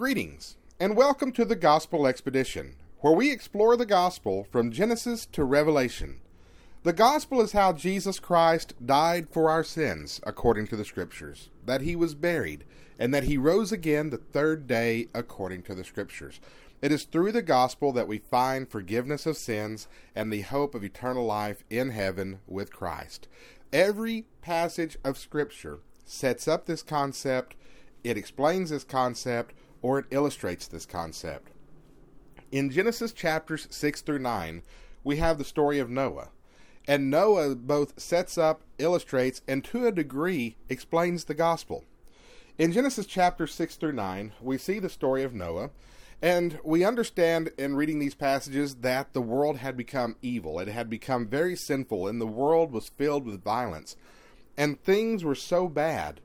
[0.00, 5.44] Greetings, and welcome to the Gospel Expedition, where we explore the Gospel from Genesis to
[5.44, 6.20] Revelation.
[6.84, 11.82] The Gospel is how Jesus Christ died for our sins, according to the Scriptures, that
[11.82, 12.64] he was buried,
[12.98, 16.40] and that he rose again the third day, according to the Scriptures.
[16.80, 20.82] It is through the Gospel that we find forgiveness of sins and the hope of
[20.82, 23.28] eternal life in heaven with Christ.
[23.70, 27.54] Every passage of Scripture sets up this concept,
[28.02, 31.50] it explains this concept, or it illustrates this concept.
[32.52, 34.62] In Genesis chapters 6 through 9,
[35.04, 36.30] we have the story of Noah.
[36.88, 41.84] And Noah both sets up, illustrates, and to a degree explains the gospel.
[42.58, 45.70] In Genesis chapter 6 through 9, we see the story of Noah,
[46.20, 50.58] and we understand in reading these passages that the world had become evil.
[50.58, 53.96] It had become very sinful, and the world was filled with violence.
[54.58, 56.20] And things were so bad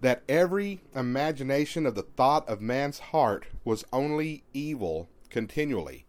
[0.00, 6.06] that every imagination of the thought of man's heart was only evil continually.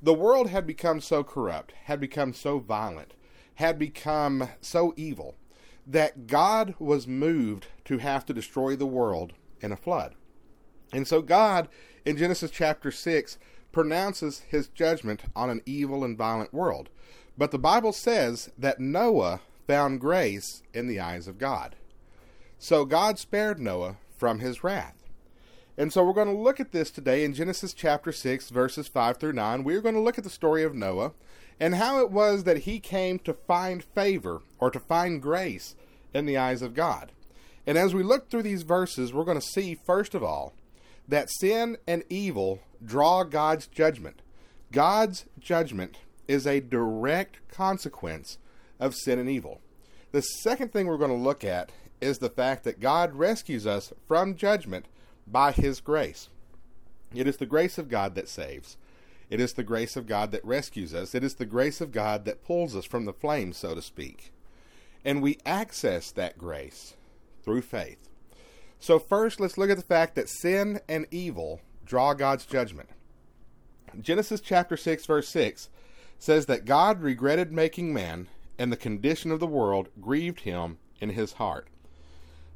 [0.00, 3.14] The world had become so corrupt, had become so violent,
[3.56, 5.36] had become so evil,
[5.86, 10.14] that God was moved to have to destroy the world in a flood.
[10.92, 11.68] And so God,
[12.04, 13.38] in Genesis chapter 6,
[13.72, 16.90] pronounces his judgment on an evil and violent world.
[17.36, 21.76] But the Bible says that Noah found grace in the eyes of God.
[22.62, 24.94] So God spared Noah from his wrath.
[25.76, 29.16] And so we're going to look at this today in Genesis chapter 6, verses 5
[29.16, 29.64] through 9.
[29.64, 31.10] We're going to look at the story of Noah
[31.58, 35.74] and how it was that he came to find favor or to find grace
[36.14, 37.10] in the eyes of God.
[37.66, 40.54] And as we look through these verses, we're going to see, first of all,
[41.08, 44.22] that sin and evil draw God's judgment.
[44.70, 48.38] God's judgment is a direct consequence
[48.78, 49.60] of sin and evil.
[50.12, 51.72] The second thing we're going to look at
[52.02, 54.86] is the fact that God rescues us from judgment
[55.26, 56.28] by His grace.
[57.14, 58.76] It is the grace of God that saves.
[59.30, 61.14] It is the grace of God that rescues us.
[61.14, 64.32] It is the grace of God that pulls us from the flames, so to speak.
[65.04, 66.94] And we access that grace
[67.42, 68.08] through faith.
[68.78, 72.90] So, first, let's look at the fact that sin and evil draw God's judgment.
[74.00, 75.68] Genesis chapter 6, verse 6
[76.18, 81.10] says that God regretted making man, and the condition of the world grieved him in
[81.10, 81.68] his heart.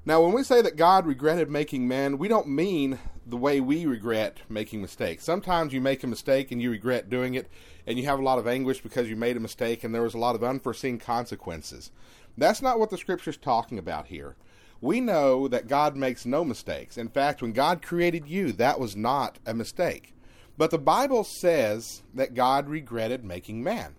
[0.06, 3.86] Now, when we say that God regretted making man, we don't mean the way we
[3.86, 5.24] regret making mistakes.
[5.24, 7.50] Sometimes you make a mistake and you regret doing it,
[7.88, 10.14] and you have a lot of anguish because you made a mistake and there was
[10.14, 11.90] a lot of unforeseen consequences.
[12.38, 14.36] That's not what the scripture's talking about here.
[14.80, 16.96] We know that God makes no mistakes.
[16.96, 20.14] In fact, when God created you, that was not a mistake.
[20.56, 23.96] But the Bible says that God regretted making man.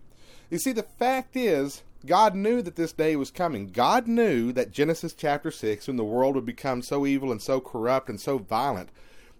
[0.49, 3.67] You see, the fact is, God knew that this day was coming.
[3.67, 7.59] God knew that Genesis chapter 6, when the world would become so evil and so
[7.59, 8.89] corrupt and so violent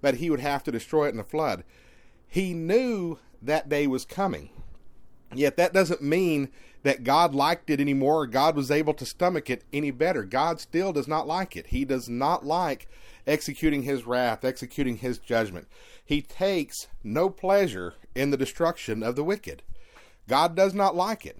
[0.01, 1.63] that he would have to destroy it in a flood.
[2.27, 4.49] He knew that day was coming.
[5.33, 6.49] Yet that doesn't mean
[6.83, 10.23] that God liked it anymore or God was able to stomach it any better.
[10.23, 11.67] God still does not like it.
[11.67, 12.87] He does not like
[13.25, 15.67] executing his wrath, executing his judgment.
[16.03, 19.63] He takes no pleasure in the destruction of the wicked.
[20.27, 21.39] God does not like it.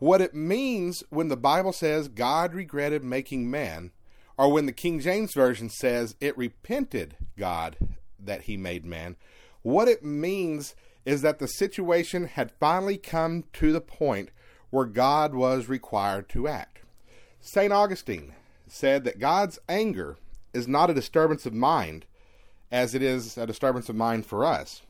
[0.00, 3.90] What it means when the Bible says God regretted making man,
[4.38, 7.76] or when the King James Version says it repented God
[8.18, 9.16] that he made man,
[9.60, 10.74] what it means
[11.04, 14.30] is that the situation had finally come to the point
[14.70, 16.78] where God was required to act.
[17.42, 17.70] St.
[17.70, 18.32] Augustine
[18.66, 20.16] said that God's anger
[20.54, 22.06] is not a disturbance of mind
[22.72, 24.80] as it is a disturbance of mind for us,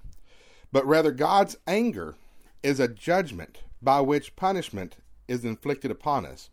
[0.71, 2.15] but rather God's anger
[2.63, 4.97] is a judgment by which punishment
[5.31, 6.51] is inflicted upon us.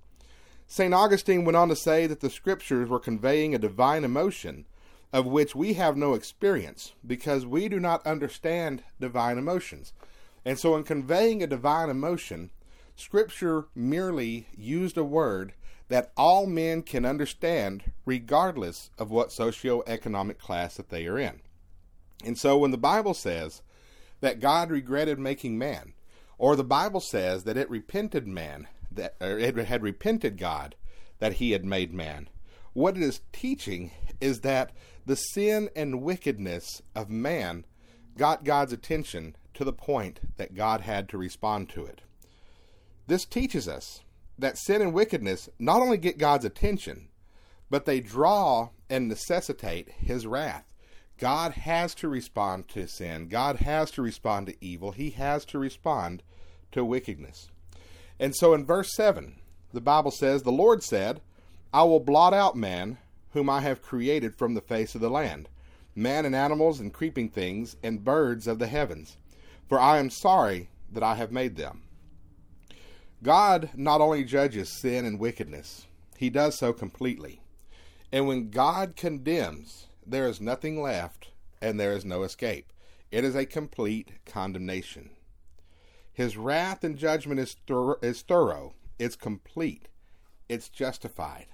[0.68, 0.94] St.
[0.94, 4.66] Augustine went on to say that the Scriptures were conveying a divine emotion
[5.12, 9.94] of which we have no experience because we do not understand divine emotions.
[10.46, 12.52] And so, in conveying a divine emotion,
[12.96, 15.54] Scripture merely used a word
[15.88, 21.40] that all men can understand regardless of what socioeconomic class that they are in.
[22.24, 23.62] And so, when the Bible says
[24.20, 25.94] that God regretted making man,
[26.38, 30.76] or the Bible says that it repented man, that it had repented God
[31.20, 32.30] that he had made man.
[32.74, 33.92] What it is teaching
[34.22, 34.72] is that
[35.06, 37.66] the sin and wickedness of man
[38.18, 42.02] got God's attention to the point that God had to respond to it.
[43.08, 44.02] This teaches us
[44.38, 47.08] that sin and wickedness not only get God's attention,
[47.70, 50.66] but they draw and necessitate his wrath.
[51.18, 53.28] God has to respond to sin.
[53.28, 54.92] God has to respond to evil.
[54.92, 56.22] He has to respond
[56.72, 57.50] to wickedness.
[58.20, 59.36] And so in verse 7,
[59.74, 61.22] the Bible says, The Lord said,
[61.74, 62.98] I will blot out man,
[63.32, 65.50] whom I have created from the face of the land,
[65.96, 69.18] man and animals and creeping things, and birds of the heavens.
[69.68, 71.84] For I am sorry that I have made them.
[73.24, 75.88] God not only judges sin and wickedness,
[76.18, 77.42] he does so completely.
[78.12, 81.30] And when God condemns, there is nothing left
[81.62, 82.72] and there is no escape.
[83.12, 85.12] It is a complete condemnation.
[86.14, 87.56] His wrath and judgment is,
[88.02, 89.88] is thorough, it's complete,
[90.50, 91.46] it's justified.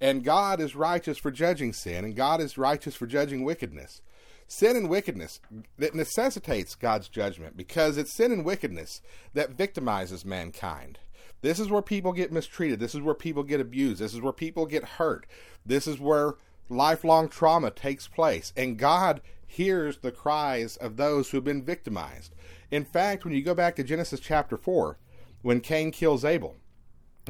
[0.00, 4.02] And God is righteous for judging sin, and God is righteous for judging wickedness.
[4.48, 5.40] Sin and wickedness
[5.78, 9.00] that necessitates God's judgment because it's sin and wickedness
[9.34, 10.98] that victimizes mankind.
[11.42, 12.78] This is where people get mistreated.
[12.78, 14.00] This is where people get abused.
[14.00, 15.26] This is where people get hurt.
[15.64, 16.34] This is where
[16.68, 18.52] lifelong trauma takes place.
[18.56, 22.34] And God hears the cries of those who have been victimized.
[22.70, 24.98] In fact, when you go back to Genesis chapter 4,
[25.42, 26.56] when Cain kills Abel,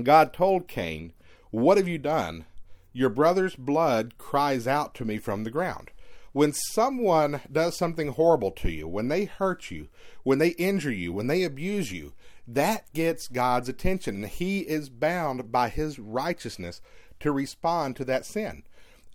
[0.02, 1.12] God told Cain,
[1.50, 2.46] What have you done?
[2.92, 5.90] Your brother's blood cries out to me from the ground.
[6.32, 9.88] When someone does something horrible to you, when they hurt you,
[10.22, 12.12] when they injure you, when they abuse you,
[12.46, 14.16] that gets God's attention.
[14.16, 16.80] And He is bound by His righteousness
[17.20, 18.64] to respond to that sin.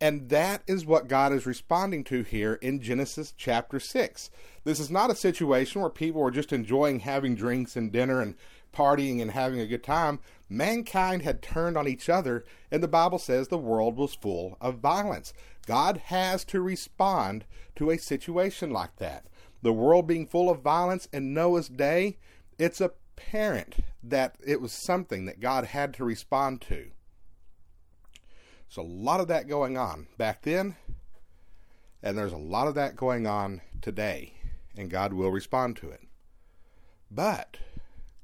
[0.01, 4.31] And that is what God is responding to here in Genesis chapter 6.
[4.63, 8.35] This is not a situation where people are just enjoying having drinks and dinner and
[8.73, 10.19] partying and having a good time
[10.51, 14.79] mankind had turned on each other, and the Bible says the world was full of
[14.79, 15.33] violence.
[15.65, 17.45] God has to respond
[17.77, 19.25] to a situation like that.
[19.61, 22.17] The world being full of violence in Noah's day,
[22.59, 26.91] it's apparent that it was something that God had to respond to.
[28.71, 30.77] So, a lot of that going on back then,
[32.01, 34.35] and there's a lot of that going on today,
[34.77, 36.03] and God will respond to it.
[37.11, 37.57] But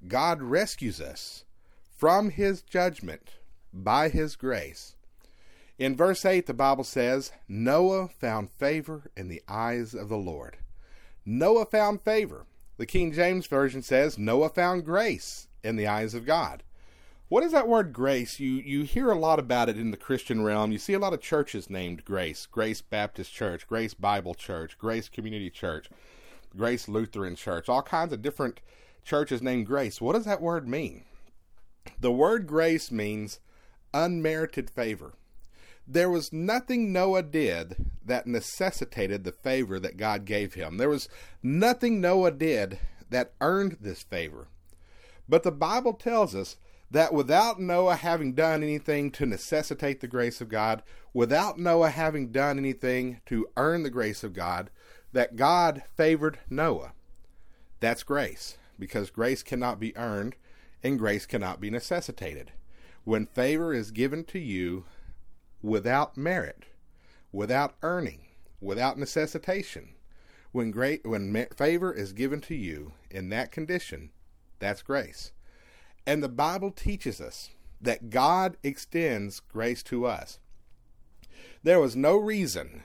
[0.07, 1.43] God rescues us
[1.97, 3.31] from his judgment
[3.73, 4.95] by his grace.
[5.77, 10.59] In verse 8, the Bible says, Noah found favor in the eyes of the Lord.
[11.25, 12.45] Noah found favor.
[12.77, 16.63] The King James Version says, Noah found grace in the eyes of God.
[17.29, 18.39] What is that word grace?
[18.39, 20.71] You you hear a lot about it in the Christian realm.
[20.71, 25.09] You see a lot of churches named Grace, Grace Baptist Church, Grace Bible Church, Grace
[25.09, 25.89] Community Church,
[26.55, 28.61] Grace Lutheran Church, all kinds of different
[29.03, 29.99] churches named Grace.
[29.99, 31.03] What does that word mean?
[31.99, 33.39] The word grace means
[33.93, 35.13] unmerited favor.
[35.85, 40.77] There was nothing Noah did that necessitated the favor that God gave him.
[40.77, 41.09] There was
[41.43, 42.79] nothing Noah did
[43.09, 44.47] that earned this favor.
[45.29, 46.57] But the Bible tells us
[46.89, 52.31] that without Noah having done anything to necessitate the grace of God, without Noah having
[52.31, 54.69] done anything to earn the grace of God,
[55.11, 56.93] that God favored Noah.
[57.79, 60.35] That's grace, because grace cannot be earned
[60.83, 62.51] and grace cannot be necessitated.
[63.03, 64.85] When favor is given to you
[65.61, 66.65] without merit,
[67.31, 68.27] without earning,
[68.61, 69.89] without necessitation,
[70.51, 74.11] when great when favor is given to you in that condition,
[74.59, 75.31] that's grace.
[76.07, 77.49] And the Bible teaches us
[77.81, 80.39] that God extends grace to us.
[81.63, 82.83] There was no reason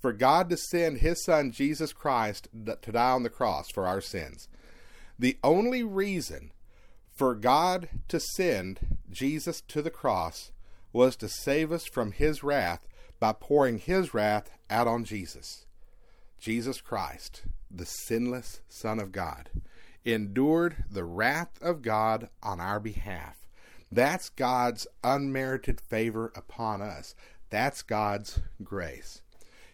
[0.00, 4.00] for God to send his son Jesus Christ to die on the cross for our
[4.00, 4.48] sins.
[5.16, 6.50] The only reason
[7.14, 10.50] for God to send Jesus to the cross
[10.92, 12.88] was to save us from his wrath
[13.20, 15.64] by pouring his wrath out on Jesus.
[16.40, 19.48] Jesus Christ, the sinless Son of God,
[20.04, 23.36] endured the wrath of God on our behalf.
[23.90, 27.14] That's God's unmerited favor upon us.
[27.50, 29.22] That's God's grace.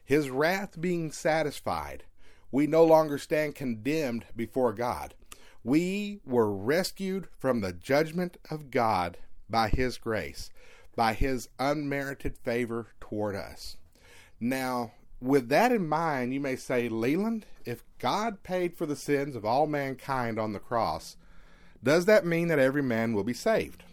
[0.05, 2.05] His wrath being satisfied,
[2.53, 5.15] we no longer stand condemned before God.
[5.63, 9.19] We were rescued from the judgment of God
[9.49, 10.51] by His grace,
[10.97, 13.77] by His unmerited favor toward us.
[14.41, 19.37] Now, with that in mind, you may say, Leland, if God paid for the sins
[19.37, 21.17] of all mankind on the cross,
[21.83, 23.85] does that mean that every man will be saved?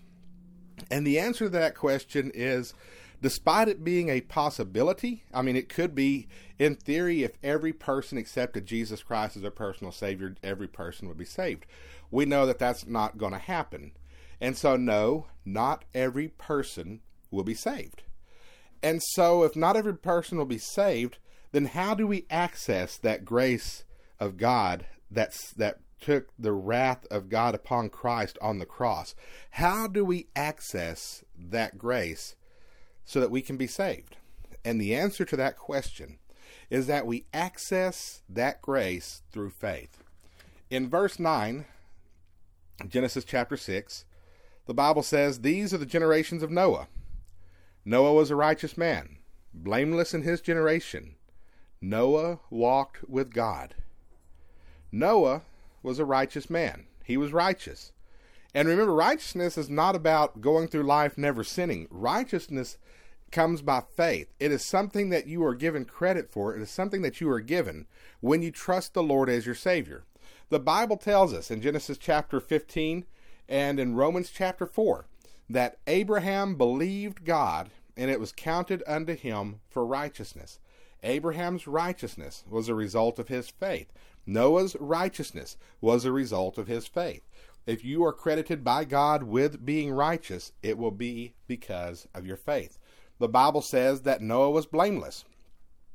[0.89, 2.73] And the answer to that question is
[3.21, 6.27] despite it being a possibility, I mean, it could be,
[6.59, 11.17] in theory, if every person accepted Jesus Christ as their personal Savior, every person would
[11.17, 11.65] be saved.
[12.11, 13.91] We know that that's not going to happen.
[14.39, 18.03] And so, no, not every person will be saved.
[18.83, 21.17] And so, if not every person will be saved,
[21.51, 23.83] then how do we access that grace
[24.19, 29.15] of God that's, that took the wrath of God upon Christ on the cross?
[29.51, 32.35] How do we access that grace
[33.05, 34.17] so that we can be saved?
[34.63, 36.19] And the answer to that question
[36.69, 40.03] is that we access that grace through faith.
[40.69, 41.65] In verse 9,
[42.87, 44.05] Genesis chapter 6,
[44.65, 46.87] the Bible says, These are the generations of Noah.
[47.89, 49.15] Noah was a righteous man,
[49.53, 51.15] blameless in his generation.
[51.79, 53.75] Noah walked with God.
[54.91, 55.43] Noah
[55.81, 56.87] was a righteous man.
[57.05, 57.93] He was righteous.
[58.53, 61.87] And remember, righteousness is not about going through life never sinning.
[61.89, 62.77] Righteousness
[63.31, 64.33] comes by faith.
[64.37, 66.53] It is something that you are given credit for.
[66.53, 67.85] It is something that you are given
[68.19, 70.03] when you trust the Lord as your Savior.
[70.49, 73.05] The Bible tells us in Genesis chapter 15
[73.47, 75.05] and in Romans chapter 4
[75.49, 80.59] that Abraham believed God and it was counted unto him for righteousness.
[81.03, 83.91] Abraham's righteousness was a result of his faith.
[84.25, 87.27] Noah's righteousness was a result of his faith.
[87.65, 92.37] If you are credited by God with being righteous, it will be because of your
[92.37, 92.77] faith.
[93.19, 95.25] The Bible says that Noah was blameless.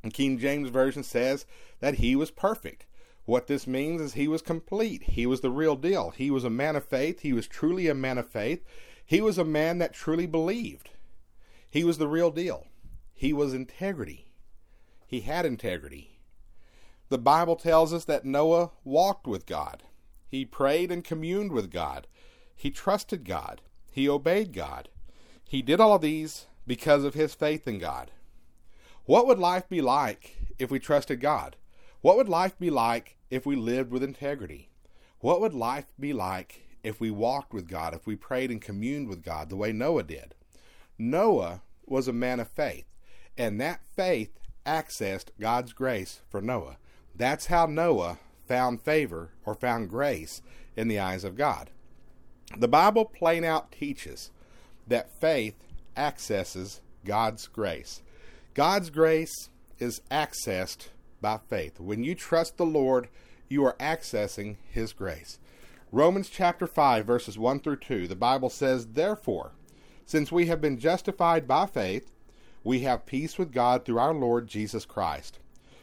[0.03, 1.47] And King James Version says
[1.81, 2.87] that he was perfect.
[3.25, 5.05] What this means is he was complete.
[5.05, 6.11] He was the real deal.
[6.11, 7.21] He was a man of faith.
[7.21, 8.65] He was truly a man of faith.
[9.13, 10.89] He was a man that truly believed.
[11.69, 12.69] He was the real deal.
[13.13, 14.33] He was integrity.
[15.07, 16.19] He had integrity.
[17.11, 19.83] The Bible tells us that Noah walked with God.
[20.27, 22.07] He prayed and communed with God.
[22.57, 23.61] He trusted God.
[23.91, 24.89] He obeyed God.
[25.47, 28.13] He did all these because of his faith in God.
[29.05, 31.57] What would life be like if we trusted God?
[32.01, 34.71] What would life be like if we lived with integrity?
[35.19, 39.09] What would life be like if we walked with God, if we prayed and communed
[39.09, 40.35] with God the way Noah did?
[40.99, 42.87] Noah was a man of faith,
[43.37, 46.77] and that faith accessed God's grace for Noah.
[47.15, 50.43] That's how Noah found favor or found grace
[50.77, 51.71] in the eyes of God.
[52.57, 54.31] The Bible plain out teaches
[54.87, 55.57] that faith
[55.97, 58.03] accesses God's grace.
[58.55, 59.49] God's grace
[59.79, 60.89] is accessed
[61.21, 61.81] by faith.
[61.81, 63.09] When you trust the Lord,
[63.49, 65.39] you are accessing His grace.
[65.95, 69.53] Romans chapter 5, verses 1 through 2, the Bible says, Therefore,
[70.07, 72.11] since we have been justified by faith,
[72.65, 75.39] we have peace with God through our Lord Jesus Christ.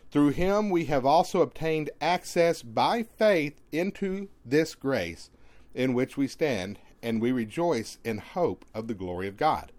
[0.09, 5.29] Through him we have also obtained access by faith into this grace
[5.75, 9.71] in which we stand, and we rejoice in hope of the glory of God.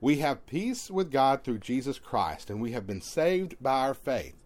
[0.00, 3.94] We have peace with God through Jesus Christ, and we have been saved by our
[3.94, 4.36] faith.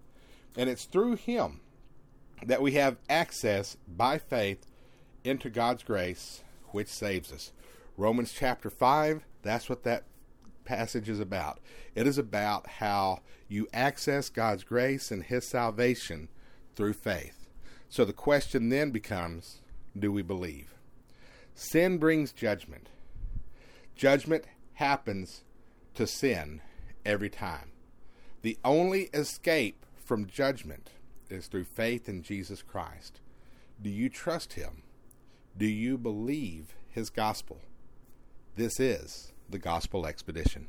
[0.57, 1.61] And it's through Him
[2.43, 4.65] that we have access by faith
[5.25, 7.53] into God's grace, which saves us.
[7.97, 10.05] Romans chapter 5, that's what that
[10.65, 11.59] passage is about.
[11.95, 16.29] It is about how you access God's grace and His salvation
[16.77, 17.49] through faith.
[17.89, 19.61] So the question then becomes
[19.99, 20.75] do we believe?
[21.55, 22.89] Sin brings judgment.
[23.97, 25.43] Judgment happens
[25.95, 26.63] to sin
[27.05, 27.73] every time.
[28.43, 30.91] The only escape from judgment
[31.29, 33.21] is through faith in Jesus Christ.
[33.83, 34.83] Do you trust Him?
[35.57, 37.61] Do you believe His gospel?
[38.57, 40.69] This is the Gospel Expedition.